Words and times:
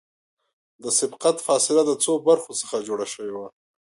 د 0.83 0.85
سبقت 0.99 1.37
فاصله 1.47 1.81
د 1.85 1.91
څو 2.03 2.13
برخو 2.27 2.51
څخه 2.61 2.85
جوړه 2.87 3.05
شوې 3.13 3.29
ده 3.35 3.43